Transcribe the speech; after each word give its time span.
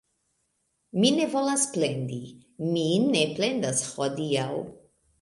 Mi 1.03 1.11
ne 1.17 1.27
volas 1.35 1.67
plendi... 1.77 2.19
Mi 2.73 2.89
ne 3.13 3.25
plendas 3.39 3.89
hodiaŭ 3.95 4.53